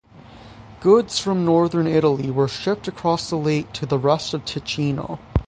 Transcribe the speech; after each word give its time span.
Goods 0.79 1.19
from 1.19 1.45
northern 1.45 1.85
Italy 1.85 2.31
were 2.31 2.47
shipped 2.47 2.87
across 2.87 3.29
the 3.29 3.35
lake 3.35 3.71
to 3.73 3.85
the 3.85 3.99
rest 3.99 4.33
of 4.33 4.43
Ticino. 4.45 5.19